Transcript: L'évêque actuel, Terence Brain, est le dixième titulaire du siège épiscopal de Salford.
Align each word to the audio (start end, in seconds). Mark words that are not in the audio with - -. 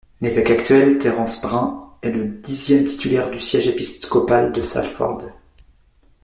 L'évêque 0.19 0.49
actuel, 0.49 0.97
Terence 0.97 1.43
Brain, 1.43 1.93
est 2.01 2.09
le 2.09 2.25
dixième 2.27 2.87
titulaire 2.87 3.29
du 3.29 3.39
siège 3.39 3.67
épiscopal 3.67 4.51
de 4.51 4.63
Salford. 4.63 5.21